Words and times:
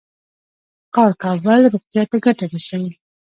کار 0.95 1.11
کول 1.21 1.59
روغتیا 1.73 2.03
ته 2.11 2.17
ګټه 2.25 2.45
رسوي. 2.53 2.93